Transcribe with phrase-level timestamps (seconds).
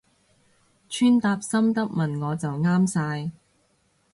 [0.89, 3.31] 穿搭心得問我就啱晒